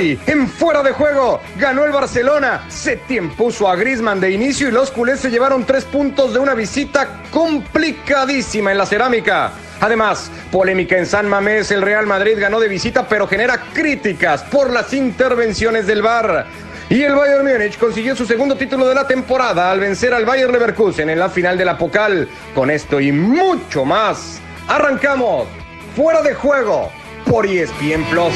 [0.00, 2.64] En fuera de juego, ganó el Barcelona.
[2.68, 6.54] Setien puso a Griezmann de inicio y los culés se llevaron tres puntos de una
[6.54, 9.52] visita complicadísima en la cerámica.
[9.78, 14.70] Además, polémica en San Mamés, el Real Madrid ganó de visita pero genera críticas por
[14.70, 16.46] las intervenciones del VAR.
[16.88, 20.52] Y el Bayern Múnich consiguió su segundo título de la temporada al vencer al Bayern
[20.52, 22.26] Leverkusen en la final de la Pocal.
[22.54, 25.46] Con esto y mucho más, arrancamos
[25.94, 26.90] fuera de juego
[27.26, 28.32] por ESPN Plus.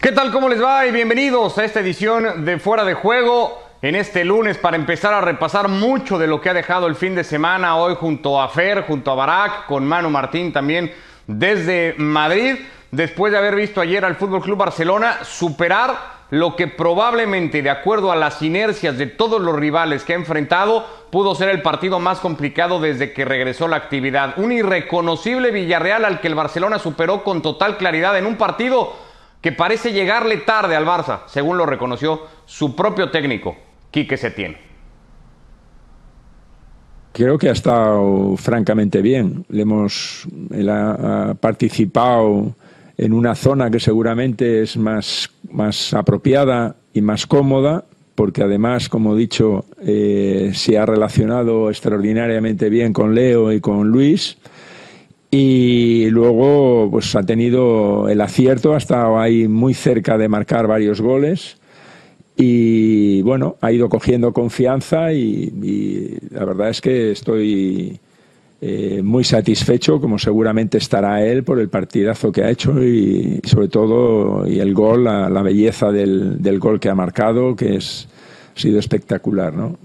[0.00, 0.32] ¿Qué tal?
[0.32, 0.86] ¿Cómo les va?
[0.86, 5.20] Y bienvenidos a esta edición de Fuera de Juego en este lunes para empezar a
[5.20, 8.86] repasar mucho de lo que ha dejado el fin de semana hoy junto a Fer,
[8.86, 10.90] junto a Barak, con Manu Martín también
[11.26, 12.54] desde Madrid,
[12.90, 18.10] después de haber visto ayer al Fútbol Club Barcelona superar lo que probablemente, de acuerdo
[18.10, 22.20] a las inercias de todos los rivales que ha enfrentado, pudo ser el partido más
[22.20, 24.32] complicado desde que regresó la actividad.
[24.38, 29.09] Un irreconocible Villarreal al que el Barcelona superó con total claridad en un partido
[29.40, 33.56] que parece llegarle tarde al Barça, según lo reconoció su propio técnico,
[33.90, 34.56] Quique Setién.
[37.12, 39.44] Creo que ha estado francamente bien.
[39.48, 42.54] Le hemos, él ha, participado
[42.96, 47.84] en una zona que seguramente es más, más apropiada y más cómoda,
[48.14, 53.88] porque además, como he dicho, eh, se ha relacionado extraordinariamente bien con Leo y con
[53.88, 54.36] Luis
[55.30, 61.00] y luego pues ha tenido el acierto, ha estado ahí muy cerca de marcar varios
[61.00, 61.56] goles
[62.36, 68.00] y bueno, ha ido cogiendo confianza y, la verdad es que estoy
[68.60, 73.68] eh, muy satisfecho, como seguramente estará él, por el partidazo que ha hecho y, sobre
[73.68, 78.08] todo y el gol, la, belleza del, del, gol que ha marcado, que es,
[78.56, 79.52] ha sido espectacular.
[79.54, 79.76] ¿no?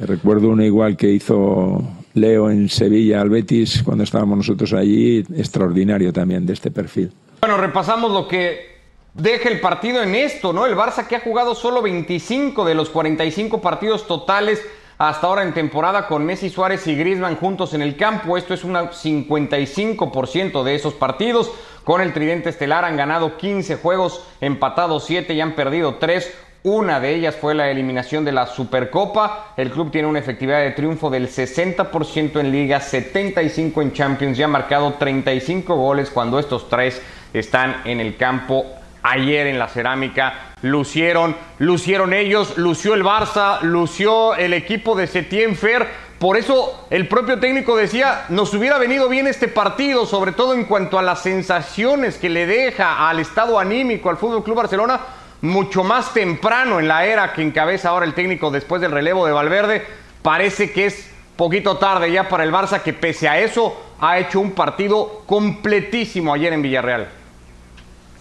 [0.00, 1.82] Recuerdo uno igual que hizo
[2.14, 7.12] Leo en Sevilla al Betis cuando estábamos nosotros allí, extraordinario también de este perfil.
[7.40, 8.72] Bueno, repasamos lo que
[9.14, 10.66] deja el partido en esto, ¿no?
[10.66, 14.62] El Barça que ha jugado solo 25 de los 45 partidos totales
[14.98, 18.36] hasta ahora en temporada con Messi, Suárez y Griezmann juntos en el campo.
[18.36, 21.50] Esto es un 55% de esos partidos.
[21.82, 26.32] Con el tridente estelar han ganado 15 juegos, empatado 7 y han perdido 3.
[26.64, 29.52] Una de ellas fue la eliminación de la Supercopa.
[29.56, 34.44] El club tiene una efectividad de triunfo del 60% en Liga, 75% en Champions y
[34.44, 37.02] ha marcado 35 goles cuando estos tres
[37.32, 38.64] están en el campo.
[39.02, 45.56] Ayer en la cerámica lucieron, lucieron ellos, lució el Barça, lució el equipo de Setien
[45.56, 45.88] Fer.
[46.20, 50.66] Por eso el propio técnico decía, nos hubiera venido bien este partido, sobre todo en
[50.66, 55.00] cuanto a las sensaciones que le deja al estado anímico al Fútbol Club Barcelona
[55.42, 59.32] mucho más temprano en la era que encabeza ahora el técnico después del relevo de
[59.32, 59.84] Valverde.
[60.22, 64.40] Parece que es poquito tarde ya para el Barça, que pese a eso ha hecho
[64.40, 67.08] un partido completísimo ayer en Villarreal.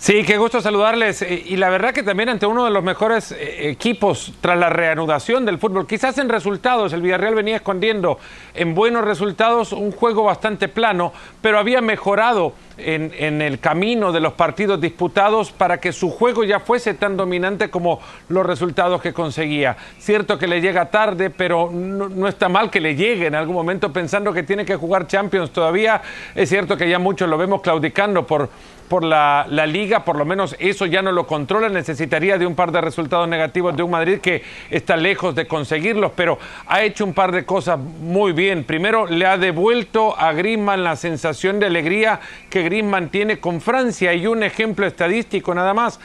[0.02, 1.22] Sí, qué gusto saludarles.
[1.22, 4.68] Eh, y la verdad que también ante uno de los mejores eh, equipos tras la
[4.68, 8.18] reanudación del fútbol, quizás en resultados, el Villarreal venía escondiendo
[8.56, 14.34] en buenos resultados un juego bastante plano, pero había mejorado en, el camino de los
[14.34, 19.78] partidos disputados para que su juego ya fuese tan dominante como los resultados que conseguía.
[20.00, 23.94] Cierto que le llega tarde, pero no, está mal que le llegue en algún momento
[23.94, 26.02] pensando que tiene que jugar Champions todavía.
[26.34, 28.50] Es cierto que ya muchos lo vemos claudicando por
[28.92, 32.56] por la, la, liga, por lo menos eso ya no lo controla, necesitaría de un
[32.56, 36.38] par de resultados negativos de un Madrid que está lejos de conseguirlos, pero
[36.68, 38.66] ha hecho un par de cosas muy bien.
[38.66, 42.20] Primero, le ha devuelto a Griezmann la sensación de alegría
[42.50, 44.14] que Griezmann tiene con Francia.
[44.14, 46.02] Y un ejemplo estadístico nada más,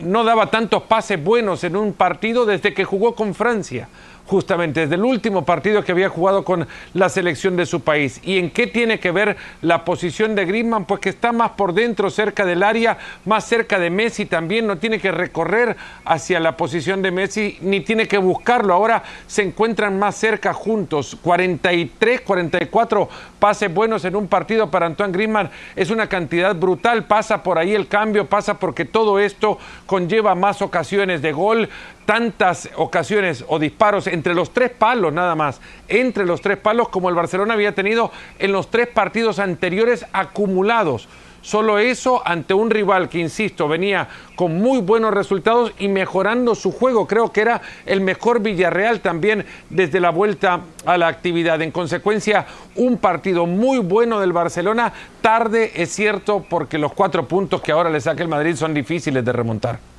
[0.00, 3.86] no daba tantos pases buenos en un partido desde que jugó con Francia
[4.26, 8.20] justamente desde el último partido que había jugado con la selección de su país.
[8.22, 10.84] ¿Y en qué tiene que ver la posición de Griezmann?
[10.84, 14.78] Pues que está más por dentro, cerca del área, más cerca de Messi también, no
[14.78, 18.74] tiene que recorrer hacia la posición de Messi, ni tiene que buscarlo.
[18.74, 21.16] Ahora se encuentran más cerca juntos.
[21.22, 23.08] 43, 44
[23.38, 27.04] pases buenos en un partido para Antoine Griezmann es una cantidad brutal.
[27.04, 31.68] Pasa por ahí el cambio, pasa porque todo esto conlleva más ocasiones de gol,
[32.06, 37.08] tantas ocasiones o disparos entre los tres palos nada más, entre los tres palos como
[37.08, 41.08] el Barcelona había tenido en los tres partidos anteriores acumulados.
[41.44, 46.72] Solo eso ante un rival que, insisto, venía con muy buenos resultados y mejorando su
[46.72, 47.06] juego.
[47.06, 51.60] Creo que era el mejor Villarreal también desde la vuelta a la actividad.
[51.60, 52.46] En consecuencia,
[52.76, 54.94] un partido muy bueno del Barcelona.
[55.20, 59.22] Tarde, es cierto, porque los cuatro puntos que ahora le saca el Madrid son difíciles
[59.22, 59.93] de remontar.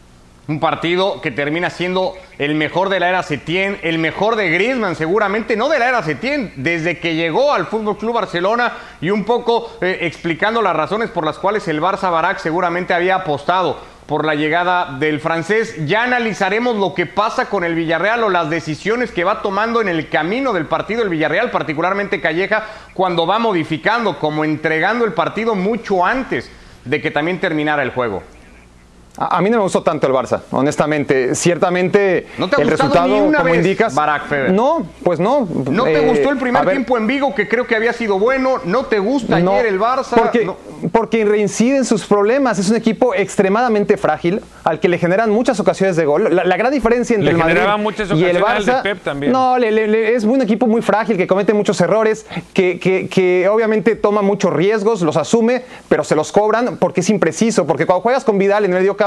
[0.47, 4.95] Un partido que termina siendo el mejor de la era Setién, el mejor de Griezmann,
[4.95, 9.23] seguramente no de la era Setién, desde que llegó al Fútbol Club Barcelona y un
[9.23, 14.23] poco eh, explicando las razones por las cuales el Barça Barak seguramente había apostado por
[14.23, 15.83] la llegada del francés.
[15.87, 19.89] Ya analizaremos lo que pasa con el Villarreal o las decisiones que va tomando en
[19.89, 25.55] el camino del partido el Villarreal, particularmente Calleja, cuando va modificando, como entregando el partido
[25.55, 26.51] mucho antes
[26.83, 28.21] de que también terminara el juego.
[29.17, 31.35] A, mí no me gustó tanto el Barça, honestamente.
[31.35, 33.95] Ciertamente ¿No te ha el resultado ni una como vez, indicas.
[33.95, 34.51] Barack Feber?
[34.51, 35.47] No, pues no.
[35.69, 37.93] ¿No te Eh, gustó el a primer ver, tiempo en Vigo, que creo que había
[37.93, 38.59] sido bueno?
[38.65, 40.15] ¿No te gusta no, ayer el Barça?
[40.17, 40.57] Porque, No.
[40.91, 42.59] porque reincide en sus problemas.
[42.59, 46.35] Es un equipo extremadamente frágil, al que le generan muchas ocasiones de gol.
[46.35, 48.77] La, la gran diferencia entre Le el Madrid generaban muchas y el Barça.
[48.77, 49.31] de Pep también.
[49.31, 53.07] No, le- le- le- es un equipo muy frágil, que comete muchos errores, que, que-
[53.07, 57.65] que obviamente toma muchos riesgos, los asume, pero se los cobran porque es impreciso.
[57.65, 59.04] Porque cuando juegas con Vidal en el medio campo,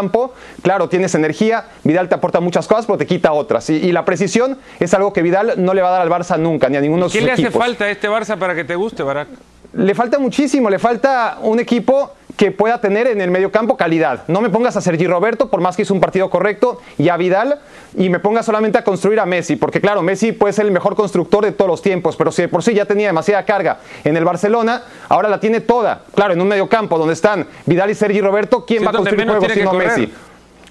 [0.63, 3.69] claro, tienes energía, Vidal te aporta muchas cosas, pero te quita otras.
[3.71, 6.39] Y, y la precisión es algo que Vidal no le va a dar al Barça
[6.39, 8.75] nunca, ni a ninguno de ¿Qué le hace falta a este Barça para que te
[8.75, 9.29] guste, Barak?
[9.73, 14.23] Le falta muchísimo, le falta un equipo que pueda tener en el mediocampo calidad.
[14.29, 17.17] No me pongas a Sergi Roberto, por más que hizo un partido correcto, y a
[17.17, 17.59] Vidal,
[17.97, 20.95] y me pongas solamente a construir a Messi, porque claro, Messi puede ser el mejor
[20.95, 24.17] constructor de todos los tiempos, pero si de por sí ya tenía demasiada carga en
[24.17, 26.03] el Barcelona, ahora la tiene toda.
[26.15, 29.27] Claro, en un mediocampo donde están Vidal y Sergi Roberto, ¿quién Sí, va a construir
[29.29, 29.73] juego sino.
[29.73, 30.13] Messi?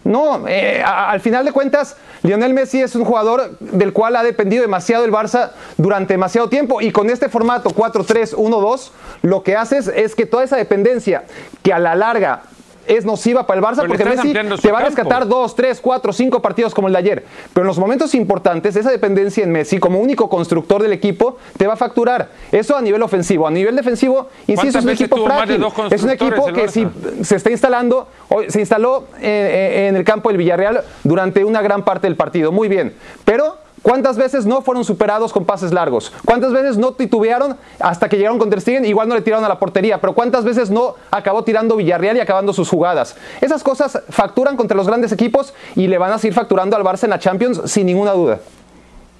[0.07, 4.61] No, eh, al final de cuentas, Lionel Messi es un jugador del cual ha dependido
[4.61, 6.79] demasiado el Barça durante demasiado tiempo.
[6.79, 8.91] Y con este formato 4-3-1-2
[9.23, 11.25] lo que haces es que toda esa dependencia
[11.61, 12.43] que a la larga
[12.87, 16.13] es nociva para el Barça Pero porque Messi te va a rescatar dos, tres, cuatro,
[16.13, 17.25] cinco partidos como el de ayer.
[17.53, 21.67] Pero en los momentos importantes, esa dependencia en Messi como único constructor del equipo te
[21.67, 22.29] va a facturar.
[22.51, 23.47] Eso a nivel ofensivo.
[23.47, 25.65] A nivel defensivo, insisto, ¿Cuántas es un equipo frágil.
[25.91, 26.87] Es un equipo que si
[27.23, 31.61] se está instalando, hoy se instaló eh, eh, en el campo del Villarreal durante una
[31.61, 32.51] gran parte del partido.
[32.51, 32.93] Muy bien.
[33.25, 36.11] Pero ¿Cuántas veces no fueron superados con pases largos?
[36.25, 38.85] ¿Cuántas veces no titubearon hasta que llegaron con Ter Stegen?
[38.85, 42.19] Igual no le tiraron a la portería, pero ¿cuántas veces no acabó tirando Villarreal y
[42.19, 43.15] acabando sus jugadas?
[43.39, 47.03] Esas cosas facturan contra los grandes equipos y le van a seguir facturando al Barça
[47.05, 48.39] en la Champions sin ninguna duda.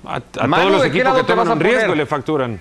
[0.06, 2.60] A, a Manu, todos los ¿de qué equipos que toman un riesgo le facturan.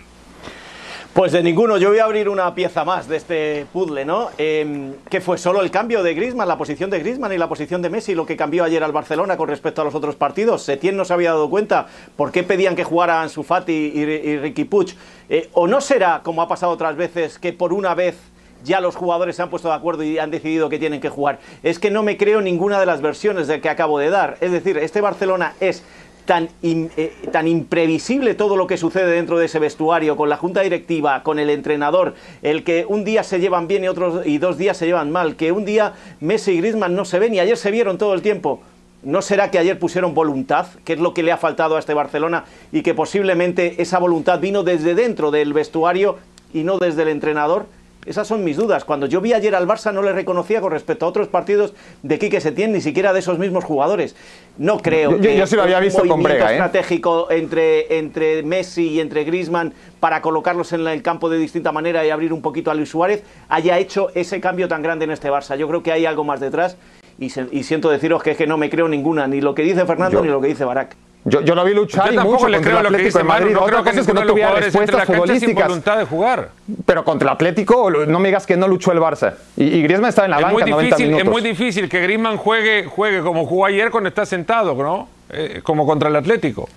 [1.17, 4.29] Pues de ninguno, yo voy a abrir una pieza más de este puzzle, ¿no?
[4.37, 7.81] Eh, que fue solo el cambio de Griezmann, la posición de Griezmann y la posición
[7.81, 10.63] de Messi, lo que cambió ayer al Barcelona con respecto a los otros partidos.
[10.63, 11.87] Setién no se había dado cuenta
[12.17, 14.95] por qué pedían que jugara Ansu y, y Ricky Puig.
[15.31, 18.19] Eh, ¿O no será, como ha pasado otras veces, que por una vez
[18.63, 21.39] ya los jugadores se han puesto de acuerdo y han decidido que tienen que jugar?
[21.63, 24.37] Es que no me creo ninguna de las versiones del que acabo de dar.
[24.43, 25.83] Es decir, este Barcelona es
[26.27, 30.37] tan, in- eh, tan imprevisible todo lo que sucede dentro de ese vestuario, con la
[30.37, 34.39] junta directiva, con el entrenador, el que un día se llevan bien y, otros, y
[34.39, 37.41] dos días se llevan mal, que un día Messi y Griezmann no se ven y
[37.41, 38.61] ayer se vieron todo el tiempo.
[39.03, 41.95] ¿No será que ayer pusieron voluntad, que es lo que le ha faltado a este
[41.95, 46.19] Barcelona, y que posiblemente esa voluntad vino desde dentro del vestuario
[46.53, 47.67] y no desde el entrenador?
[48.07, 48.85] Esas son mis dudas.
[48.85, 52.19] Cuando yo vi ayer al Barça no le reconocía con respecto a otros partidos de
[52.19, 54.15] Quique Setién, ni siquiera de esos mismos jugadores.
[54.59, 56.55] No creo Yo- que yo sí lo había un visto con movimiento Brega, ¿eh?
[56.55, 62.07] estratégico entre, entre Messi y entre Griezmann para colocarlos en el campo de distinta manera
[62.07, 65.31] y abrir un poquito a Luis Suárez haya hecho ese cambio tan grande en este
[65.31, 65.57] Barça.
[65.57, 66.77] Yo creo que hay algo más detrás
[67.19, 69.63] y, se- y siento deciros que es que no me creo ninguna, ni lo que
[69.63, 70.97] dice Fernando Yo- ni lo que dice Barak.
[71.29, 73.19] Yo, yo lo vi luchar Yo y mucho le contra creo el lo que Atlético
[73.19, 73.25] de.
[73.25, 73.51] Madrid.
[73.53, 75.69] No creo Otra que cosa es que no tuviera respuestas futbolísticas.
[75.69, 76.51] voluntad de jugar.
[76.85, 79.35] Pero contra el Atlético, no me digas que no luchó el Barça.
[79.57, 82.01] Y, y Griezmann estaba en la Es banca muy, 90 difícil, es muy difícil que
[82.01, 85.09] Griezmann juegue, juegue como jugó ayer cuando está sentado, ¿no?
[85.31, 86.69] Eh, como contra el Atlético.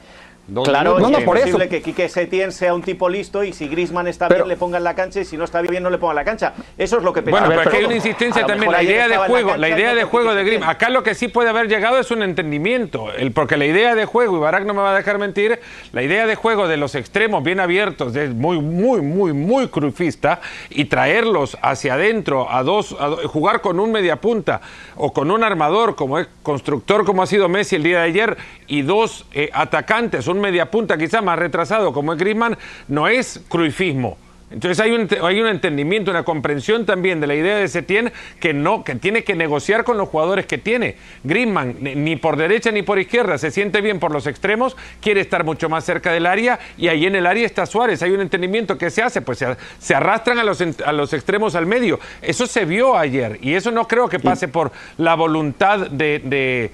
[0.49, 1.01] Dos Claro, minutos.
[1.03, 1.45] No, no, es por eso.
[1.47, 4.57] posible que Quique Setién sea un tipo listo y si Griezmann está Pero- bien le
[4.57, 6.53] ponga en la cancha y si no está bien no le ponga en la cancha.
[6.77, 7.55] Eso es lo que Bueno, pensaba.
[7.63, 8.71] pero aquí hay una insistencia también.
[8.71, 10.69] La idea de juego, la idea de juego de Griezmann.
[10.69, 10.69] Setién.
[10.69, 13.11] Acá lo que sí puede haber llegado es un entendimiento.
[13.13, 15.59] El, porque la idea de juego, y Barak no me va a dejar mentir,
[15.91, 20.41] la idea de juego de los extremos bien abiertos es muy, muy, muy, muy crufista
[20.69, 24.61] y traerlos hacia adentro a dos, a jugar con un mediapunta
[24.95, 28.37] o con un armador como es constructor como ha sido Messi el día de ayer
[28.67, 34.17] y dos eh, atacantes, un mediapunta quizá más retrasado como es Griezmann, no es cruifismo.
[34.51, 38.51] Entonces hay un, hay un entendimiento, una comprensión también de la idea de Setién que
[38.51, 40.95] no, que tiene que negociar con los jugadores que tiene.
[41.23, 45.43] Griezmann ni- por derecha ni por izquierda se siente bien por los extremos, quiere estar
[45.43, 48.01] mucho más cerca del área y ahí en el área está Suárez.
[48.01, 51.53] Hay un entendimiento que se hace, pues se, se arrastran a los, a los extremos
[51.53, 51.99] al medio.
[52.23, 56.71] Eso se vio ayer y eso no creo que pase por la voluntad de- de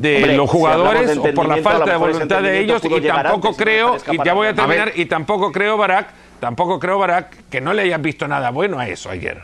[0.00, 2.60] de Hombre, los si jugadores hablamos de o por la a falta de voluntad de
[2.60, 6.08] ellos y tampoco antes creo y ya voy a terminar y tampoco creo Barak
[6.40, 9.42] tampoco creo Barak que no le hayas visto nada bueno a eso ayer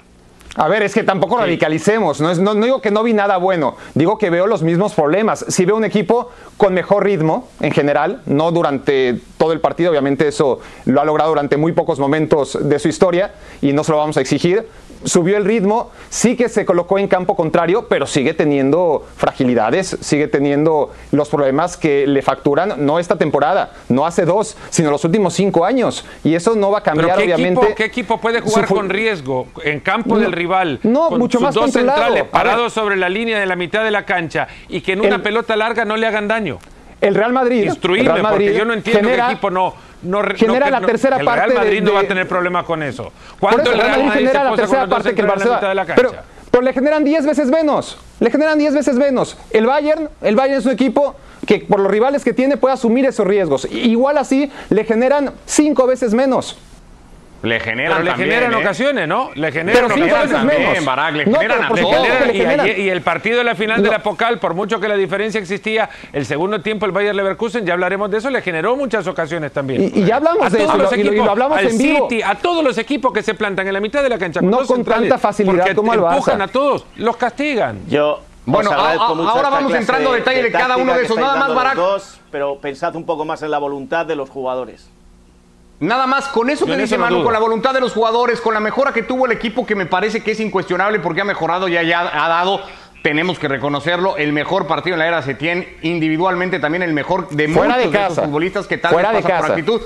[0.56, 2.20] A ver, es que tampoco radicalicemos.
[2.20, 3.74] No, es, no, no, digo que no vi nada bueno.
[3.94, 5.44] Digo que veo los mismos problemas.
[5.48, 10.28] Si veo un equipo con mejor ritmo en general, no durante todo el partido, obviamente
[10.28, 13.98] eso lo ha logrado durante muy pocos momentos de su historia y no se lo
[13.98, 14.68] vamos a exigir
[15.04, 20.28] subió el ritmo, sí que se colocó en campo contrario, pero sigue teniendo fragilidades, sigue
[20.28, 25.34] teniendo los problemas que le facturan, no esta temporada, no hace dos, sino los últimos
[25.34, 26.04] cinco años.
[26.22, 27.60] Y eso no va a cambiar, ¿qué obviamente.
[27.60, 30.80] Equipo, ¿Qué equipo puede jugar con riesgo en campo del rival?
[30.82, 31.98] No, con mucho sus más dos controlado.
[32.04, 35.16] centrales parados sobre la línea de la mitad de la cancha y que en una
[35.16, 36.58] El- pelota larga no le hagan daño.
[37.00, 39.74] El Real Madrid, el Real Madrid porque yo no entiendo genera- qué equipo no.
[40.04, 42.64] No genera no- la tercera el parte Real Madrid de- no va a tener problema
[42.64, 43.12] con eso.
[43.40, 45.50] ¿Cuánto eso el Real Madrid genera la tercera parte que el en la de la
[45.50, 45.86] Barcelona.
[45.86, 45.94] cancha?
[45.96, 46.12] Pero,
[46.50, 47.98] pero le generan 10 veces menos.
[48.20, 49.36] Le generan 10 veces menos.
[49.50, 53.04] El Bayern, el Bayern es un equipo que por los rivales que tiene puede asumir
[53.06, 53.66] esos riesgos.
[53.70, 56.56] Igual así le generan 5 veces menos.
[57.44, 58.56] Le generan Pero le también, generan ¿eh?
[58.56, 59.30] ocasiones, ¿no?
[59.34, 60.14] Le generan Pero ocasiones.
[60.14, 60.84] veces también, menos.
[60.84, 62.60] Barak, le No, generan por Le generan- le y, generan.
[62.66, 63.92] ayer- y el partido de la final de No.
[63.92, 67.74] la Pocal, por mucho que la diferencia existía, el segundo tiempo el Bayer Leverkusen, ya
[67.74, 69.82] hablaremos de eso, le generó muchas ocasiones también.
[69.94, 71.10] Y- y ya hablamos A de todos eso, y los lo- y lo- y lo
[71.12, 72.08] equipos, hablamos al en vivo.
[72.08, 74.40] City, a todos los equipos que se plantan en la mitad de la cancha.
[74.40, 76.12] No con tanta facilidad porque como el Barça.
[76.12, 77.80] empujan a todos, los castigan.
[77.88, 81.16] Yo Bueno, a- a- ahora vamos entrando a detalle de cada uno de esos.
[81.16, 84.90] Nada más, dos, pero pensad un poco más en la voluntad de los jugadores.
[85.80, 87.24] Nada más, con eso Yo que dice eso no Manu, dudo.
[87.24, 89.86] con la voluntad de los jugadores, con la mejora que tuvo el equipo, que me
[89.86, 92.60] parece que es incuestionable porque ha mejorado y ya ha dado,
[93.02, 97.48] tenemos que reconocerlo, el mejor partido en la era Setién, individualmente también el mejor de
[97.48, 98.22] Fuera muchos de de, esos casa.
[98.26, 99.46] futbolistas que tal vez de pasa por casa.
[99.52, 99.80] actitud.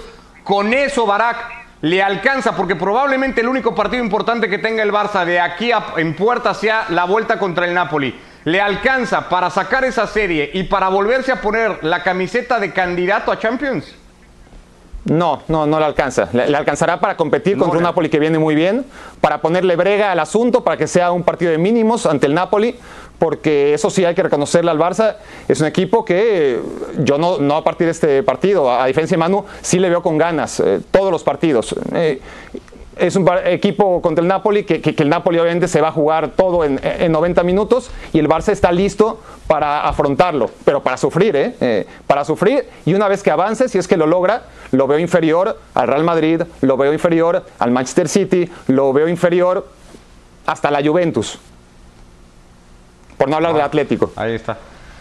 [0.44, 1.36] Con eso, Barak
[1.80, 5.94] le alcanza, porque probablemente el único partido importante que tenga el Barça de aquí a-
[5.96, 8.14] en puerta sea la vuelta contra el Napoli.
[8.44, 13.32] Le alcanza para sacar esa serie y para volverse a poner la camiseta de candidato
[13.32, 13.94] a Champions.
[15.08, 16.28] No, no, no le alcanza.
[16.32, 18.84] Le, le alcanzará para competir No contra un Napoli que viene muy bien,
[19.20, 22.76] para ponerle brega al asunto, para que sea un partido de mínimos ante el Napoli,
[23.18, 25.16] porque eso sí hay que reconocerle al Barça.
[25.48, 26.60] Es un equipo que
[26.98, 29.88] yo no, no a partir de este partido, a, a diferencia de Manu, sí le
[29.88, 31.74] veo con ganas eh, todos los partidos.
[31.94, 32.20] Eh,
[32.98, 35.92] es un equipo contra el Napoli que, que- que el Napoli obviamente se va a
[35.92, 40.96] jugar todo en, en 90 minutos y el Barça está listo para afrontarlo, pero para
[40.96, 41.54] sufrir, ¿eh?
[41.60, 44.98] Eh, para sufrir y una vez que avance, si es que lo logra, lo veo
[44.98, 49.66] inferior al Real Madrid, lo veo inferior al Manchester City, lo veo inferior
[50.46, 51.38] hasta la Juventus,
[53.16, 54.12] por no hablar del Atlético.
[54.16, 54.56] Ahí está.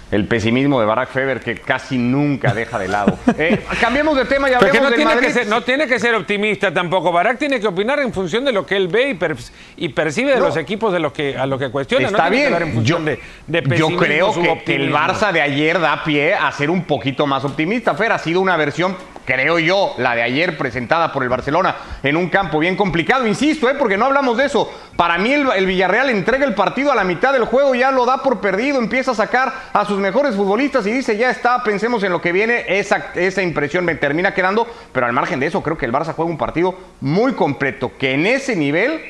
[0.10, 3.18] El pesimismo de Barack Feber que casi nunca deja de lado.
[3.38, 5.28] Eh, cambiemos de tema y hablemos no del tiene Madrid.
[5.28, 7.12] que, ser, no tiene que ser optimista tampoco.
[7.12, 9.36] Barak tiene que opinar en función de lo que él ve y, per-
[9.76, 10.46] y percibe de No.
[10.46, 12.08] los equipos de los que, a los que cuestiona.
[12.08, 12.86] Está no tiene que hablar en bien.
[12.86, 14.94] Yo, función de, de yo pesimismo, creo que, que el.
[14.94, 17.94] Barça de ayer da pie a ser un poquito más optimista.
[17.96, 18.96] Fer, ha sido una versión,
[19.28, 23.28] creo yo, la de ayer presentada por el Barcelona en un campo bien complicado.
[23.28, 23.76] Insisto, ¿eh?
[23.78, 24.72] porque no hablamos de eso.
[24.96, 28.06] Para mí el, el Villarreal entrega el partido a la mitad del juego, ya lo
[28.06, 32.02] da por perdido, empieza a sacar a sus mejores futbolistas y dice, ya está, pensemos
[32.04, 32.64] en lo que viene.
[32.70, 36.14] Esa, esa impresión me termina quedando, pero al margen de eso, creo que el Barça
[36.14, 39.02] juega un partido muy completo, que en ese nivel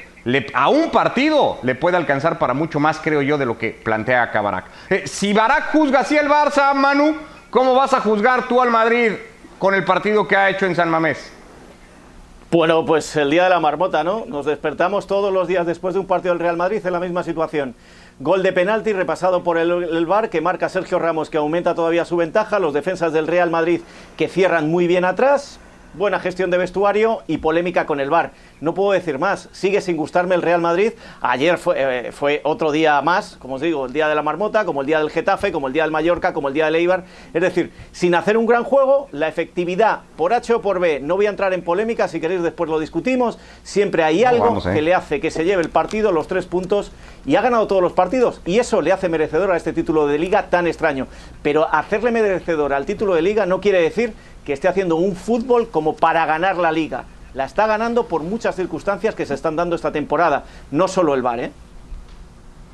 [0.55, 4.23] a un partido le puede alcanzar para mucho más, creo yo, de lo que plantea
[4.23, 4.65] acá Barak.
[4.89, 7.15] Eh, si Barak juzga así al Barça, Manu,
[7.51, 9.11] ¿cómo vas a juzgar tú al Madrid
[9.59, 11.31] con el partido que ha hecho en San Mamés?
[12.49, 14.25] Bueno, pues el día de la marmota, ¿no?
[14.25, 17.23] Nos despertamos todos los días después de un partido del Real Madrid en la misma
[17.23, 17.75] situación.
[18.19, 22.05] Gol de penalti repasado por el, el VAR que marca Sergio Ramos que aumenta todavía
[22.05, 22.59] su ventaja.
[22.59, 23.81] Los defensas del Real Madrid
[24.15, 25.59] que cierran muy bien atrás.
[25.97, 28.29] Buena gestión de vestuario y polémica con el VAR.
[28.61, 29.49] No puedo decir más.
[29.51, 30.91] Sigue sin gustarme el Real Madrid.
[31.21, 34.63] Ayer fue, eh, fue otro día más, como os digo, el día de la marmota,
[34.63, 37.05] como el día del Getafe, como el día del Mallorca, como el día del Eibar.
[37.33, 40.99] Es decir, sin hacer un gran juego, la efectividad por H o por B.
[40.99, 43.39] No voy a entrar en polémica, si queréis después lo discutimos.
[43.63, 44.73] Siempre hay algo vamos, ¿eh?
[44.75, 46.91] que le hace que se lleve el partido, los tres puntos,
[47.25, 48.39] y ha ganado todos los partidos.
[48.45, 51.07] Y eso le hace merecedor a este título de liga tan extraño.
[51.41, 54.13] Pero hacerle merecedor al título de liga no quiere decir
[54.47, 57.03] que esté haciendo un fútbol como para ganar la liga.
[57.33, 60.45] La está ganando por muchas circunstancias que se están dando esta temporada.
[60.71, 61.51] No solo el VAR, ¿eh?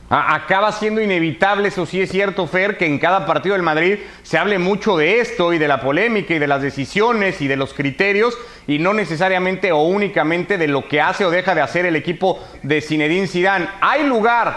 [0.08, 4.38] Acaba siendo inevitable, eso sí es cierto, Fer, que en cada partido del Madrid se
[4.38, 7.74] hable mucho de esto y de la polémica y de las decisiones y de los
[7.74, 8.38] criterios
[8.68, 12.40] y no necesariamente o únicamente de lo que hace o deja de hacer el equipo
[12.62, 13.68] de Zinedine Zidane.
[13.82, 14.56] ¿Hay lugar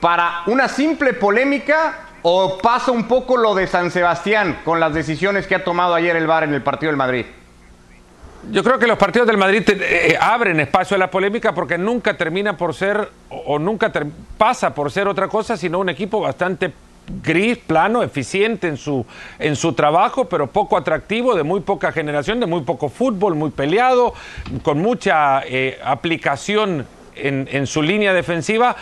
[0.00, 5.46] para una simple polémica o pasa un poco lo de San Sebastián con las decisiones
[5.46, 7.24] que ha tomado ayer el VAR en el partido del Madrid?
[8.50, 12.18] Yo creo que los partidos del Madrid eh, abren espacio a la polémica porque nunca
[12.18, 13.90] termina por ser o, nunca
[14.36, 16.70] pasa por ser otra cosa sino un equipo bastante
[17.22, 19.06] gris, plano, eficiente en su,
[19.38, 23.48] en su trabajo, pero poco atractivo, de muy poca generación, de muy poco fútbol, muy
[23.48, 24.12] peleado,
[24.62, 26.86] con mucha eh, aplicación
[27.20, 28.76] en su línea defensiva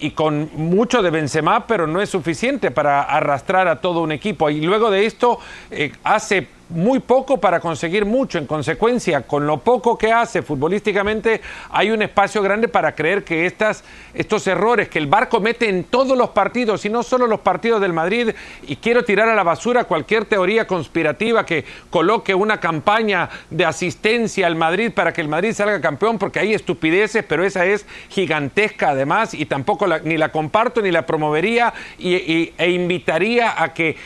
[0.00, 4.50] y con mucho de Benzema, pero no es suficiente para arrastrar a todo un equipo.
[4.50, 5.38] Y luego de esto
[5.70, 8.38] eh, hace muy poco para conseguir mucho.
[8.38, 13.46] En consecuencia, con lo poco que hace futbolísticamente, hay un espacio grande para creer que
[13.46, 13.84] estas,
[14.14, 17.80] estos errores que el Bar comete en todos los partidos, y no solo los partidos
[17.80, 18.30] del Madrid,
[18.66, 24.46] y quiero tirar a la basura cualquier teoría conspirativa que coloque una campaña de asistencia
[24.46, 28.90] al Madrid para que el Madrid salga campeón, porque hay estupideces, pero esa es gigantesca
[28.90, 33.96] además, y tampoco ni la comparto ni la promovería, y, e invitaría a que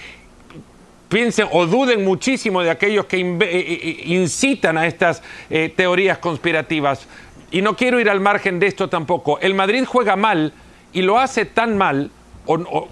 [1.15, 7.07] piensen o duden muchísimo de aquellos que eh, eh, incitan a estas eh, teorías conspirativas.
[7.53, 9.39] Y no quiero ir al margen de esto tampoco.
[9.39, 10.53] El Madrid juega mal
[10.93, 12.11] y lo hace tan mal,
[12.47, 12.89] o,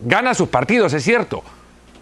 [0.00, 1.44] gana sus partidos, es cierto,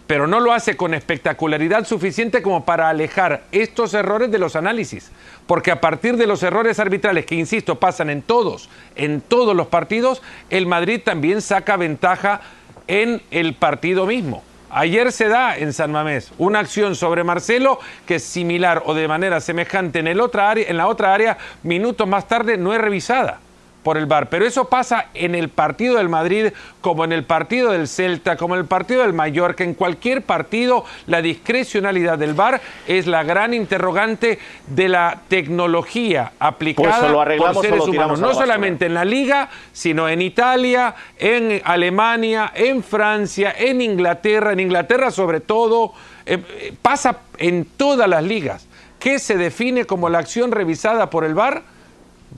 [0.07, 5.11] pero no lo hace con espectacularidad suficiente como para alejar estos errores de los análisis.
[5.47, 9.67] Porque a partir de los errores arbitrales, que insisto, pasan en todos, en todos los
[9.67, 12.39] partidos, el Madrid también saca ventaja
[12.87, 14.44] en el partido mismo.
[14.69, 19.07] Ayer se da en San Mamés una acción sobre Marcelo que es similar o de
[19.07, 22.81] manera semejante en, el otra área, en la otra área, minutos más tarde no es
[22.81, 23.39] revisada
[23.85, 24.29] por el VAR.
[24.29, 26.47] Pero eso pasa en el partido del Madrid,
[26.81, 29.63] como en el partido del Celta, como en el partido del Mallorca.
[29.63, 37.13] En cualquier partido, la discrecionalidad del VAR es la gran interrogante de la tecnología aplicada
[37.13, 38.19] pues por seres humanos.
[38.19, 44.51] No solamente en la Liga, sino en Italia, en Alemania, en Francia, en Inglaterra.
[44.51, 45.93] En Inglaterra, sobre todo,
[46.25, 48.67] eh, pasa en todas las ligas.
[48.97, 51.74] ¿Qué se define como la acción revisada por el VAR?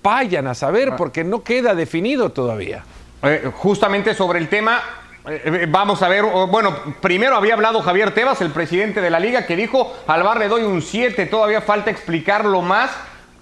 [0.02, 2.84] Vayan a saber porque no queda definido todavía.
[3.24, 4.82] Eh, justamente sobre el tema,
[5.28, 9.20] eh, eh, vamos a ver, bueno, primero había hablado Javier Tebas, el presidente de la
[9.20, 12.92] liga, que dijo, al bar le doy un 7, todavía falta explicarlo más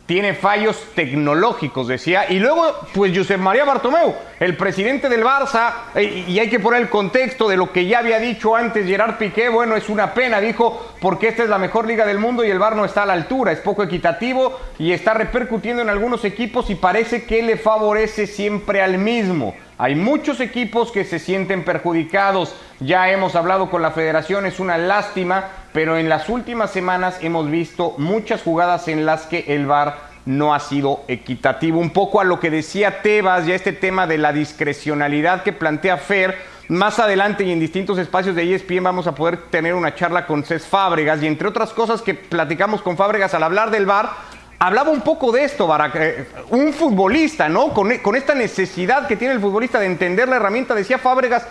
[0.06, 2.30] tiene fallos tecnológicos, decía.
[2.30, 6.82] Y luego, pues Josep María Bartomeu, el presidente del Barça, eh, y hay que poner
[6.82, 10.40] el contexto de lo que ya había dicho antes Gerard Piqué, bueno, es una pena,
[10.40, 13.08] dijo, porque esta es la mejor liga del mundo y el Bar no está a
[13.08, 17.58] la altura, es poco equitativo y está repercutiendo en algunos equipos y parece que le
[17.58, 19.56] favorece siempre al mismo.
[19.78, 22.56] Hay muchos equipos que se sienten perjudicados.
[22.80, 27.52] Ya hemos hablado con la federación, es una lástima, pero en las últimas semanas hemos
[27.52, 31.82] visto muchas jugadas en las que el VAR no ha sido equitativo.
[31.82, 35.98] Un poco a lo que decía Tebas, ya este tema de la discrecionalidad que plantea
[35.98, 36.38] Fer.
[36.70, 40.46] Más adelante y en distintos espacios de ESPN vamos a poder tener una charla con
[40.46, 44.12] Cés Fábregas y entre otras cosas que platicamos con Fábregas al hablar del VAR,
[44.58, 45.96] hablaba un poco de esto, Barak.
[45.98, 47.74] Eh, un futbolista, ¿no?
[47.74, 51.46] Con, con, esta necesidad que tiene el futbolista de entender la herramienta, decía Fábregas,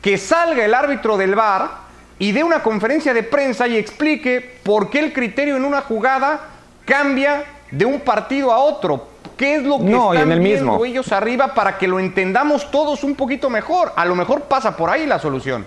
[0.00, 1.85] que salga el árbitro del VAR
[2.18, 6.40] y dé una conferencia de prensa y explique por qué el criterio en una jugada
[6.84, 9.08] cambia de un partido a otro.
[9.36, 10.84] ¿Qué es lo que no, están en el viendo mismo.
[10.86, 13.92] ellos arriba para que lo entendamos todos un poquito mejor?
[13.94, 15.66] A lo mejor pasa por ahí la solución.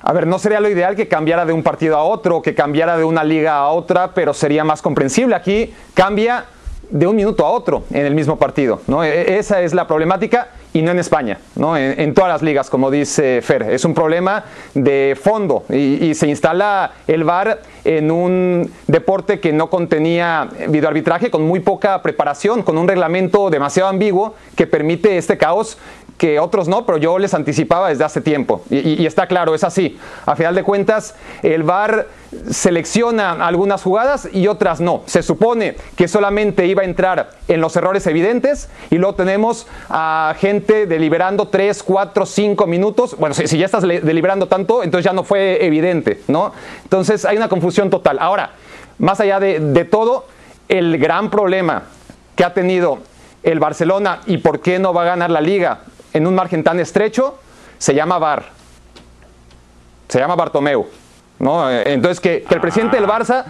[0.00, 2.96] A ver, no sería lo ideal que cambiara de un partido a otro, que cambiara
[2.96, 5.34] de una liga a otra, pero sería más comprensible.
[5.34, 6.44] Aquí cambia
[6.90, 8.80] de un minuto a otro en el mismo partido.
[8.86, 9.02] ¿no?
[9.02, 11.76] E, e, esa es la problemática y no en España, ¿no?
[11.76, 13.62] En, todas las ligas, como dice Fer.
[13.62, 19.52] Es un problema de fondo y, y, se instala el VAR en un deporte que
[19.52, 25.38] no contenía videoarbitraje, con muy poca preparación, con un reglamento demasiado ambiguo que permite este
[25.38, 25.78] caos
[26.18, 28.62] que otros no, pero yo les anticipaba desde hace tiempo.
[28.70, 29.98] Y, está claro, es así.
[30.26, 32.06] A final de cuentas, el VAR
[32.50, 35.02] selecciona algunas jugadas y otras no.
[35.06, 40.34] Se supone que solamente iba a entrar en los errores evidentes y luego tenemos a
[40.38, 43.16] gente deliberando 3, 4, 5 minutos.
[43.18, 46.52] Bueno, si, ya estás deliberando tanto, entonces ya no fue evidente, ¿no?
[46.84, 48.18] Entonces hay una confusión total.
[48.20, 48.52] Ahora,
[48.98, 50.26] más allá de, de todo,
[50.68, 51.82] el gran problema
[52.36, 53.00] que ha tenido
[53.42, 55.80] el Barcelona y por qué no va a ganar la liga
[56.14, 57.38] en un margen tan estrecho
[57.76, 58.44] se llama Bar.
[60.08, 60.86] Se llama Bartomeu.
[61.38, 61.70] ¿no?
[61.70, 63.44] Entonces, que, el presidente del Barça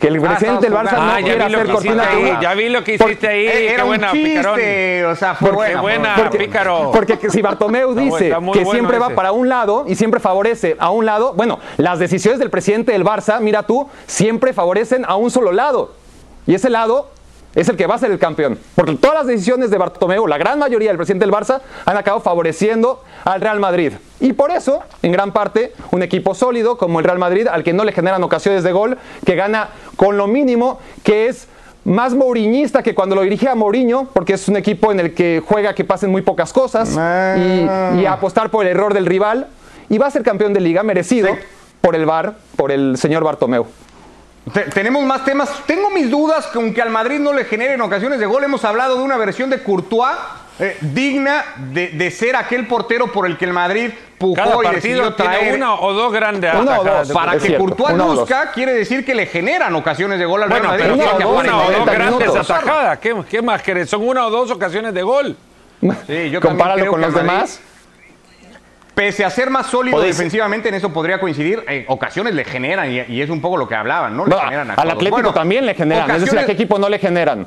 [0.00, 2.84] que el ah, presidente del Barça no ah, quiera hacer cortina ahí, Ya vi lo
[2.84, 6.92] que hiciste ahí, qué buena, chiste, O sea, fue porque, buena, porque, pícaro.
[6.92, 11.04] Porque si Bartomeu dice que siempre va para un lado y siempre favorece a un
[11.04, 15.52] lado, bueno, las decisiones del presidente del Barça, mira tú, siempre favorecen a un solo
[15.52, 15.94] lado.
[16.46, 17.10] Y ese lado
[17.60, 18.58] es el que va a ser el campeón.
[18.74, 22.22] Porque todas las decisiones de Bartomeu, la gran mayoría del presidente del Barça, han acabado
[22.22, 23.94] favoreciendo al Real Madrid.
[24.20, 27.72] Y por eso, en gran parte, un equipo sólido como el Real Madrid, al que
[27.72, 31.48] no le generan ocasiones de gol, que gana con lo mínimo, que es
[31.84, 35.42] más mouriñista que cuando lo dirige a Mourinho, porque es un equipo en el que
[35.44, 39.48] juega que pasen muy pocas cosas y, apostar por el error del rival.
[39.88, 41.30] Y va a ser campeón de liga merecido
[41.80, 43.66] por el VAR, por el señor Bartomeu.
[44.72, 45.50] Tenemos más temas.
[45.66, 48.44] Tengo mis dudas con que al Madrid no le generen ocasiones de gol.
[48.44, 50.16] Hemos hablado de una versión de Courtois
[50.60, 55.14] eh, digna de, ser aquel portero por el que el Madrid pujó Cada y decidió
[55.14, 59.14] traer una o dos grandes una o dos, Para que Courtois luzca, quiere decir que
[59.14, 60.90] le generan ocasiones de gol al Madrid.
[61.26, 62.98] Una, o dos grandes atajadas.
[62.98, 63.88] ¿Qué, más querés?
[63.88, 65.36] Son una o dos ocasiones de gol.
[66.08, 67.60] Sí, yo Compáralo con los demás.
[68.98, 73.20] Pese a ser más sólido defensivamente, en eso podría coincidir, eh, ocasiones le generan, y,
[73.22, 74.26] es un poco lo que hablaban, ¿no?
[74.26, 77.46] Le generan al Atlético también le generan, es decir, ¿a qué equipo no le generan?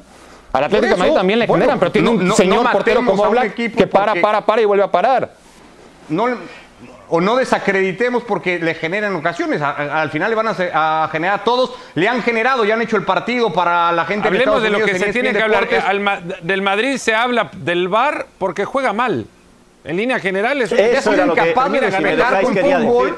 [0.53, 4.15] Al Atlético Madrid también le generan, pero tiene un señor portero como Oblak que para,
[4.15, 5.33] para, para y vuelve a parar.
[6.07, 6.25] No,
[7.09, 9.61] o no desacreditemos porque le generan ocasiones.
[9.61, 11.73] al final le van a, generar a todos.
[11.95, 14.97] Le han generado, ya han hecho el partido para la gente Hablemos de lo que
[14.97, 15.67] se tiene que hablar.
[16.43, 19.27] del Madrid se habla del VAR porque juega mal.
[19.83, 23.17] En línea general es, incapaz de despejar con fútbol.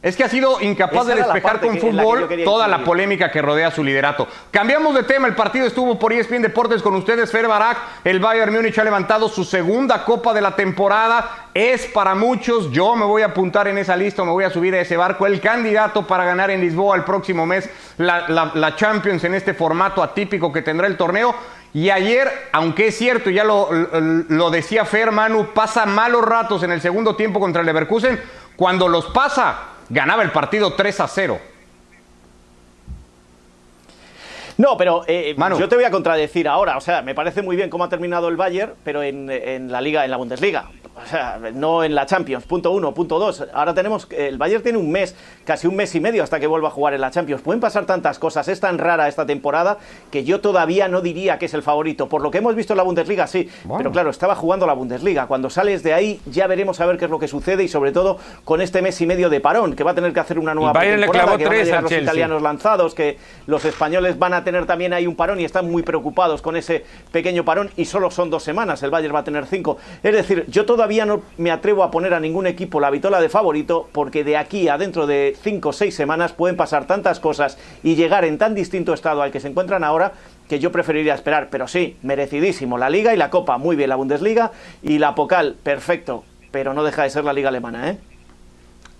[0.00, 3.82] Es que ha sido incapaz de despejar con fútbol toda la polémica que rodea su
[3.82, 4.28] liderato.
[4.52, 7.78] Cambiamos de tema, el partido estuvo por ESPN Deportes con ustedes, Fer Barak.
[8.04, 11.48] El Bayern Múnich ha levantado su segunda copa de la temporada.
[11.52, 14.72] Es para muchos, yo me voy a apuntar en esa lista, me voy a subir
[14.76, 19.34] a ese barco, el candidato para ganar en Lisboa el próximo mes la Champions en
[19.34, 21.34] este formato atípico que tendrá el torneo.
[21.74, 26.72] Y ayer, aunque es cierto, ya lo, lo, decía Fer Manu, pasa malos ratos en
[26.72, 28.20] el segundo tiempo contra el Leverkusen.
[28.56, 31.38] Cuando los pasa, ganaba el partido 3 a 0.
[34.56, 36.76] No, pero eh, yo te voy a contradecir ahora.
[36.76, 39.80] O sea, me parece muy bien cómo ha terminado el Bayern, pero en, en la
[39.80, 40.68] Liga, en la Bundesliga.
[41.02, 43.44] O sea, no en la Champions, punto uno, punto dos.
[43.52, 46.68] Ahora tenemos, el Bayern tiene un mes, casi un mes y medio hasta que vuelva
[46.68, 47.42] a jugar en la Champions.
[47.42, 49.78] Pueden pasar tantas cosas, es tan rara esta temporada
[50.10, 52.08] que yo todavía no diría que es el favorito.
[52.08, 53.48] Por lo que hemos visto en la Bundesliga, sí.
[53.76, 55.26] Pero claro, estaba jugando la Bundesliga.
[55.26, 57.92] Cuando sales de ahí ya veremos a ver qué es lo que sucede y sobre
[57.92, 60.54] todo con este mes y medio de parón, que va a tener que hacer una
[60.54, 64.66] nueva temporada, que van a llegar los italianos lanzados, que los españoles van a tener
[64.66, 68.30] también ahí un parón y están muy preocupados con ese pequeño parón y solo son
[68.30, 68.82] dos semanas.
[68.82, 69.78] El Bayern va a tener cinco.
[70.02, 73.28] Es decir, yo todavía no me atrevo a poner a ningún equipo la vitola de
[73.28, 77.58] favorito porque de aquí a dentro de 5 o 6 semanas pueden pasar tantas cosas
[77.82, 80.12] y llegar en tan distinto estado al que se encuentran ahora
[80.48, 81.48] que yo preferiría esperar.
[81.50, 82.78] Pero sí, merecidísimo.
[82.78, 84.50] La Liga y la Copa, muy bien la Bundesliga
[84.82, 86.24] y la Pocal, perfecto.
[86.50, 87.98] Pero no deja de ser la Liga Alemana, ¿eh?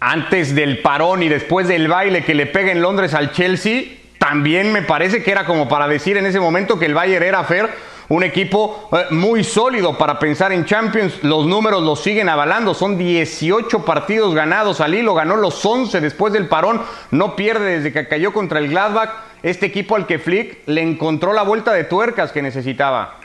[0.01, 3.85] Antes del parón y después del baile que le pega en Londres al Chelsea,
[4.19, 7.43] también me parece que era como para decir en ese momento que el Bayern era
[7.45, 7.69] fair
[8.09, 11.23] un equipo eh, muy sólido para pensar en Champions.
[11.23, 12.75] Los números los siguen avalando.
[12.75, 15.15] Son 18 partidos ganados al hilo.
[15.15, 16.81] Ganó los 11 después del parón.
[17.11, 19.11] No pierde desde que cayó contra el Gladbach.
[19.43, 23.18] Este equipo al que Flick le encontró la vuelta de tuercas que necesitaba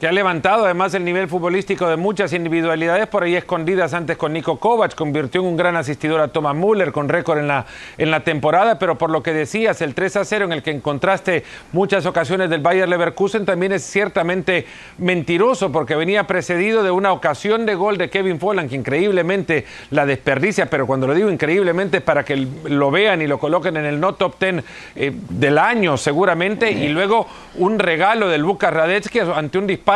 [0.00, 4.32] que ha levantado además el nivel futbolístico de muchas individualidades por ahí escondidas antes con
[4.32, 7.66] Nico Kovac, convirtió en un gran asistidor a Thomas Müller con récord en la,
[7.98, 10.70] en la temporada, pero por lo que decías, el 3 a 0 en el que
[10.70, 14.64] encontraste muchas ocasiones del Bayer Leverkusen también es ciertamente
[14.96, 20.06] mentiroso porque venía precedido de una ocasión de gol de Kevin Folland que increíblemente la
[20.06, 24.00] desperdicia, pero cuando lo digo increíblemente para que lo vean y lo coloquen en el
[24.00, 24.64] no top 10
[24.96, 29.89] eh, del año seguramente, y luego un regalo del Lucas Radetzky ante un disparo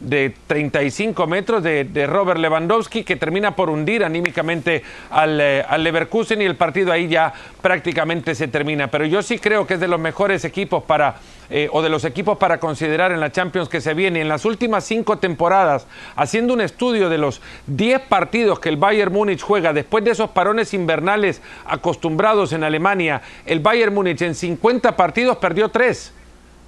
[0.00, 4.82] de 35 metros de, Robert Lewandowski que termina por hundir anímicamente
[5.26, 7.32] eh, al, Leverkusen y el partido ahí ya
[7.62, 8.88] prácticamente se termina.
[8.88, 11.16] Pero yo sí creo que es de los mejores equipos para,
[11.48, 14.20] eh, o de los equipos para considerar en la Champions que se viene.
[14.20, 19.12] En las últimas cinco temporadas, haciendo un estudio de los 10 partidos que el Bayern
[19.12, 24.96] Múnich juega después de esos parones invernales acostumbrados en Alemania, el Bayern Múnich en 50
[24.96, 26.12] partidos perdió 3.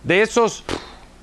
[0.05, 0.65] De esos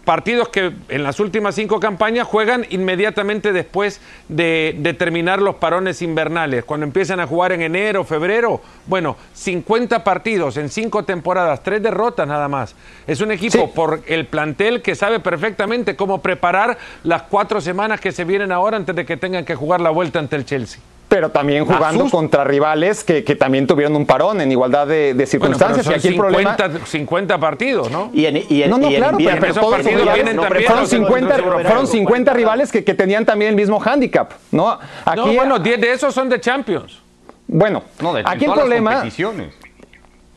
[0.05, 6.63] partidos que en las últimas cinco campañas juegan inmediatamente después de, terminar los parones invernales.
[6.63, 12.27] Cuando empiezan a jugar en enero, febrero, bueno, 50 partidos en cinco temporadas, tres derrotas
[12.27, 12.75] nada más.
[13.07, 18.11] Es un equipo por el plantel que sabe perfectamente cómo preparar las cuatro semanas que
[18.11, 20.79] se vienen ahora antes de que tengan que jugar la vuelta ante el Chelsea
[21.15, 25.87] pero también jugando contra rivales que, también tuvieron un parón en igualdad de, circunstancias.
[25.87, 28.09] y aquí 50, 50 partidos, ¿no?
[28.13, 30.65] Y en, y no, no, claro, pero, esos partidos vienen también.
[30.65, 34.77] Fueron 50, fueron 50 rivales que, tenían también el mismo handicap, ¿no?
[35.05, 36.99] Aquí, bueno, 10 de esos son de Champions.
[37.47, 37.81] Bueno,
[38.25, 39.05] aquí el problema.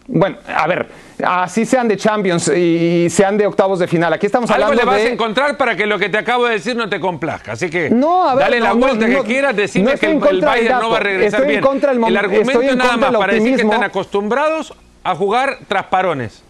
[0.07, 0.89] Bueno, a ver,
[1.25, 4.13] así sean de Champions y sean de octavos de final.
[4.13, 6.55] Aquí estamos hablando Algo le vas a encontrar para que lo que te acabo de
[6.55, 7.53] decir no te complazca.
[7.53, 11.41] Así que dale la vuelta que quieras, decirme que el, Bayern no va a regresar
[11.41, 11.63] estoy bien.
[11.63, 16.43] contra el, el argumento nada más para decir que están acostumbrados a jugar tras parones.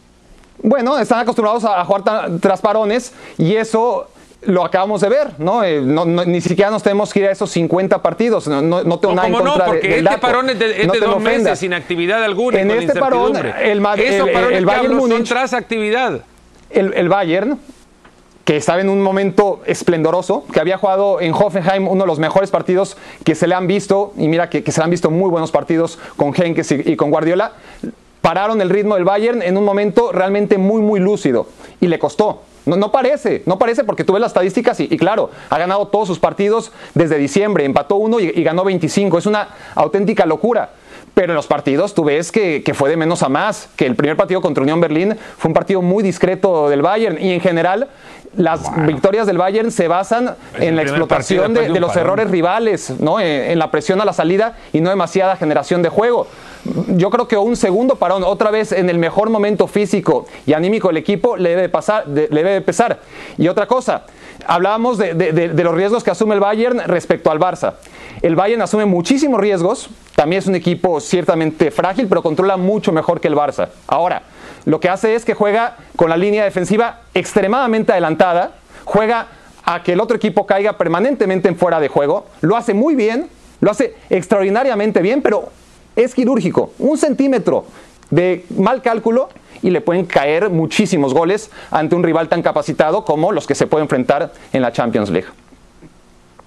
[0.61, 2.03] Bueno, están acostumbrados a jugar
[2.41, 4.09] tras parones y eso
[4.43, 5.65] lo acabamos de ver, ¿no?
[5.65, 8.47] Eh, no, no ni siquiera nos tenemos que ir a esos 50 partidos.
[8.47, 9.73] No, no, no tengo nada en ¿cómo contra no?
[9.73, 12.61] de- Porque del este parón es de, es de dos meses sin actividad alguna.
[12.61, 13.81] En este parón, el el-
[14.67, 16.21] Bayern Múnich- tras actividad.
[16.71, 17.59] el, el Bayern,
[18.45, 22.51] que estaba en un momento esplendoroso, que había jugado en Hoffenheim uno de los mejores
[22.51, 25.29] partidos que se le han visto, y mira que, que se le han visto muy
[25.31, 27.53] buenos partidos con Henkes y, y con Guardiola,
[28.23, 31.49] pararon el ritmo del Bayern en un momento realmente muy, muy lúcido,
[31.81, 32.43] y le costó.
[32.69, 35.89] No, no parece, no parece porque tú ves las estadísticas y, y claro, ha ganado
[35.89, 40.71] todos sus partidos desde diciembre, empató uno y, y ganó 25, es una auténtica locura.
[41.15, 43.97] Pero en los partidos tú ves que, que fue de menos a más, que el
[43.97, 47.89] primer partido contra Unión Berlín fue un partido muy discreto del Bayern y en general
[48.37, 52.31] las victorias del Bayern se basan en la explotación de, de de un los errores
[52.31, 53.19] rivales, ¿no?
[53.19, 56.29] en, en la presión a la salida y no demasiada generación de juego.
[56.89, 60.89] Yo creo que un segundo parón, otra vez en el mejor momento físico y anímico
[60.89, 63.01] del equipo, le debe, pasar, le debe pesar.
[63.37, 64.05] Y otra cosa,
[64.47, 67.75] hablábamos de- de los riesgos que asume el Bayern respecto al Barça.
[68.23, 73.21] El Bayern asume muchísimos riesgos, también es un equipo ciertamente frágil, pero controla mucho mejor
[73.21, 73.69] que el Barça.
[73.87, 74.23] Ahora,
[74.65, 78.53] lo que hace es que juega con la línea defensiva extremadamente adelantada,
[78.85, 79.29] juega
[79.65, 83.29] a que el otro equipo caiga permanentemente en fuera de juego, lo hace muy bien,
[83.61, 85.51] lo hace extraordinariamente bien, pero
[85.99, 87.67] es quirúrgico, un centímetro
[88.11, 89.29] de mal cálculo
[89.63, 93.67] y le pueden caer muchísimos goles ante un rival tan capacitado como los que se
[93.67, 95.29] puede enfrentar en la Champions League.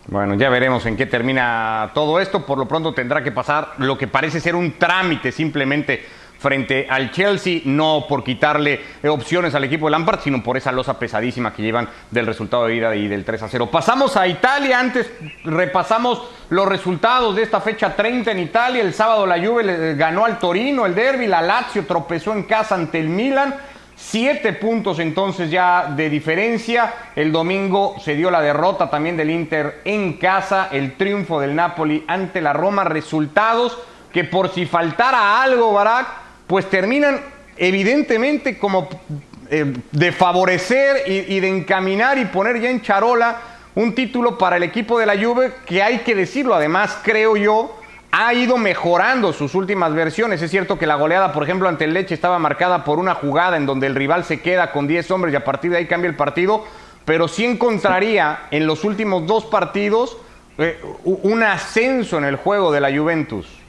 [0.08, 2.46] Bueno, ya veremos en qué termina todo esto.
[2.46, 6.02] Por lo pronto tendrá que pasar lo que parece ser un trámite simplemente
[6.42, 10.72] frente al Chelsea, no por quitarle eh, opciones al equipo de Lampard, sino por esa
[10.72, 13.70] losa pesadísima que llevan del resultado de ida y del 3 a 0.
[13.70, 15.12] Pasamos a Italia, antes
[15.44, 18.82] repasamos los resultados de esta fecha 30 en Italia.
[18.82, 22.74] El sábado la Juve le ganó al Torino, el derby, la Lazio tropezó en casa
[22.74, 23.54] ante el Milan.
[23.96, 26.92] Siete puntos entonces ya de diferencia.
[27.16, 32.04] El domingo se dio la derrota también del Inter en casa, el triunfo del Napoli
[32.08, 32.84] ante la Roma.
[32.84, 33.78] Resultados
[34.12, 36.21] que por si faltara algo, Barak,
[36.52, 37.22] pues terminan
[37.56, 38.90] evidentemente como
[39.50, 43.38] eh, de favorecer y, de encaminar y poner ya en charola
[43.74, 47.80] un título para el equipo de la Juve que hay que decirlo, además creo yo,
[48.12, 50.42] ha ido mejorando sus últimas versiones.
[50.42, 53.56] Es cierto que la goleada, por ejemplo, ante el Leche estaba marcada por una jugada
[53.56, 56.10] en donde el rival se queda con 10 hombres y a partir de ahí cambia
[56.10, 56.66] el partido,
[57.06, 60.18] pero sí encontraría en los últimos dos partidos
[60.58, 63.61] eh, un ascenso en el juego de la Juventus.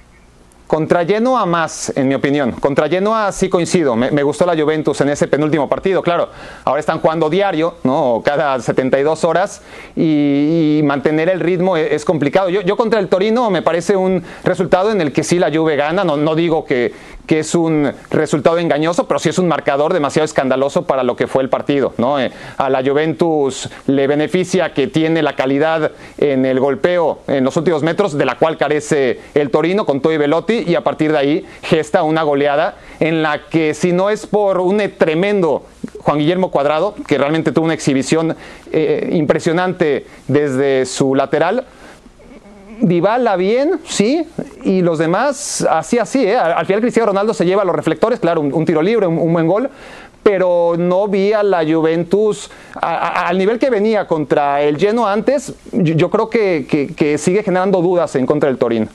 [0.73, 2.53] Contra Genoa más, en mi opinión.
[2.53, 3.95] Contra Genoa sí coincido.
[3.95, 6.01] Me, gustó la Juventus en ese penúltimo partido.
[6.01, 6.31] Claro,
[6.65, 8.23] ahora están jugando diario, ¿no?
[8.25, 9.61] Cada 72 horas
[9.95, 12.49] y, mantener el ritmo es, es complicado.
[12.49, 15.77] Yo, yo contra el Torino me parece un resultado en el que sí la Juve
[15.77, 16.05] gana.
[16.05, 16.95] No, no digo que,
[17.27, 21.27] que es un resultado engañoso, pero sí es un marcador demasiado escandaloso para lo que
[21.27, 22.19] fue el partido, ¿no?
[22.19, 27.57] Eh, a la Juventus le beneficia que tiene la calidad en el golpeo en los
[27.57, 31.19] últimos metros, de la cual carece el Torino con Toy Velotti, y a partir de
[31.19, 35.65] ahí gesta una goleada en la que si no es por un tremendo
[36.01, 38.37] Juan Guillermo Cuadrado, que realmente tuvo una exhibición
[38.73, 41.65] eh, impresionante desde su lateral,
[42.81, 44.27] Dybala bien, sí,
[44.65, 46.37] y los demás así, así, ¿eh?
[46.37, 49.47] Al al final Cristiano Ronaldo se lleva los reflectores, claro, un, tiro libre, un, buen
[49.47, 49.71] gol,
[50.25, 55.13] pero no vi a la Juventus a- a- al nivel que venía contra el Genoa
[55.13, 58.89] antes, yo, creo que, que- que sigue generando dudas en contra del Torino.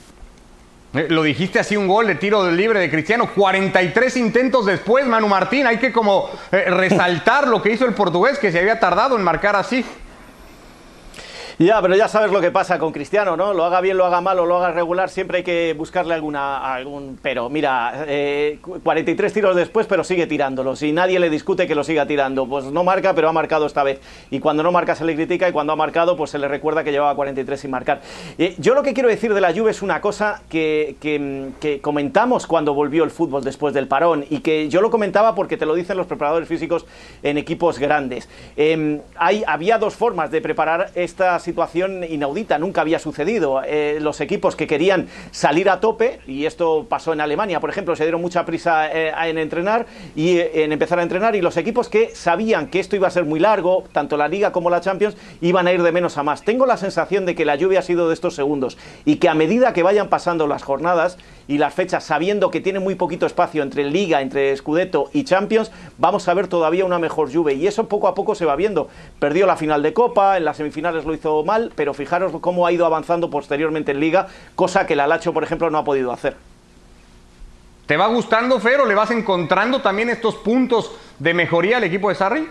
[0.94, 3.28] Eh, Lo dijiste así, un gol de tiro libre de Cristiano.
[3.34, 5.66] 43 intentos después, Manu Martín.
[5.66, 9.22] Hay que como eh, resaltar lo que hizo el portugués, que se había tardado en
[9.22, 9.84] marcar así.
[11.60, 13.52] Ya, pero ya sabes lo que pasa con Cristiano, ¿no?
[13.52, 16.58] Lo haga bien, lo haga mal o lo haga regular, siempre hay que buscarle alguna,
[16.72, 17.48] algún pero.
[17.48, 22.06] Mira, eh, 43 tiros después, pero sigue tirándolos y nadie le discute que lo siga
[22.06, 22.46] tirando.
[22.46, 24.00] Pues no marca, pero ha marcado esta vez.
[24.30, 26.84] Y cuando no marca se le critica y cuando ha marcado, pues se le recuerda
[26.84, 28.02] que llevaba 43 sin marcar.
[28.38, 32.46] Eh, yo lo que quiero decir de la Juve es una cosa que, que, comentamos
[32.46, 35.74] cuando volvió el fútbol después del parón y que yo lo comentaba porque te lo
[35.74, 36.86] dicen los preparadores físicos
[37.24, 38.28] en equipos grandes.
[38.56, 43.62] Eh, hay, había dos formas de preparar esta situación inaudita, nunca había sucedido.
[43.64, 47.96] Eh, los equipos que querían salir a tope, y esto pasó en Alemania, por ejemplo,
[47.96, 51.56] se dieron mucha prisa eh, en entrenar y eh, en empezar a entrenar, y los
[51.56, 54.82] equipos que sabían que esto iba a ser muy largo, tanto la Liga como la
[54.82, 56.42] Champions, iban a ir de menos a más.
[56.42, 59.34] Tengo la sensación de que la lluvia ha sido de estos segundos y que a
[59.34, 63.62] medida que vayan pasando las jornadas y las fechas, sabiendo que tiene muy poquito espacio
[63.62, 67.88] entre Liga, entre Scudetto y Champions, vamos a ver todavía una mejor Juve y eso
[67.88, 68.88] poco a poco se va viendo.
[69.18, 72.72] Perdió la final de Copa, en las semifinales lo hizo mal, pero fijaros cómo ha
[72.72, 76.36] ido avanzando posteriormente en Liga, cosa que la Lacho, por ejemplo, no ha podido hacer.
[77.86, 82.10] ¿Te va gustando, Fer, o le vas encontrando también estos puntos de mejoría al equipo
[82.10, 82.48] de Sarri?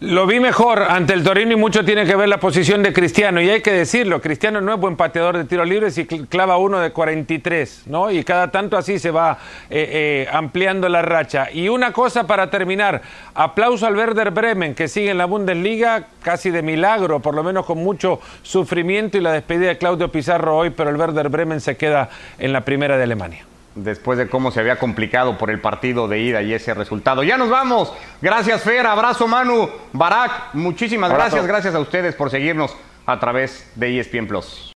[0.00, 3.40] Lo vi mejor ante el Torino y mucho tiene que ver la posición de Cristiano.
[3.40, 6.80] Y hay que decirlo, Cristiano no es buen pateador de tiros libres y clava uno
[6.80, 8.10] de 43, ¿no?
[8.10, 9.38] Y cada tanto así se va
[9.70, 11.50] eh, eh, ampliando la racha.
[11.50, 13.00] Y una cosa para terminar,
[13.34, 17.64] aplauso al Werder Bremen, que sigue en la Bundesliga casi de milagro, por lo menos
[17.64, 21.78] con mucho sufrimiento y la despedida de Claudio Pizarro hoy, pero el Werder Bremen se
[21.78, 26.08] queda en la primera de Alemania después de cómo se había complicado por el partido
[26.08, 27.22] de ida y ese resultado.
[27.22, 27.92] Ya nos vamos.
[28.20, 28.86] Gracias, Fer.
[28.86, 29.70] Abrazo, Manu.
[29.92, 31.46] Barak, muchísimas gracias.
[31.46, 34.72] Gracias a ustedes por seguirnos a través de ESPN Plus.